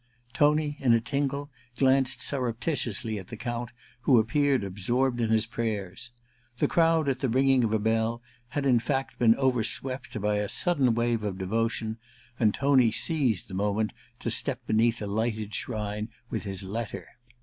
Tony, 0.33 0.77
in 0.79 0.93
a 0.93 0.99
tingle, 0.99 1.51
glanced 1.77 2.23
surreptitiously 2.23 3.19
at 3.19 3.27
the 3.27 3.37
Count, 3.37 3.69
who 3.99 4.17
appeared 4.17 4.63
absorbed 4.63 5.21
in 5.21 5.29
his 5.29 5.45
prayers. 5.45 6.09
The 6.57 6.67
crowd, 6.67 7.07
at 7.07 7.19
the 7.19 7.29
ringing 7.29 7.63
of 7.63 7.71
a 7.71 7.77
bell, 7.77 8.23
had 8.47 8.65
in 8.65 8.79
fact 8.79 9.19
been, 9.19 9.35
over 9.35 9.63
swept 9.63 10.19
by 10.19 10.37
a 10.37 10.49
sudden 10.49 10.95
wave 10.95 11.21
of 11.21 11.37
devotion; 11.37 11.99
and 12.39 12.51
Tony 12.51 12.91
seized 12.91 13.47
the 13.47 13.53
moment 13.53 13.93
to 14.21 14.31
step 14.31 14.65
beneath 14.65 15.03
a 15.03 15.05
lighted 15.05 15.53
shrine 15.53 16.09
with 16.31 16.45
his 16.45 16.63
letter. 16.63 17.07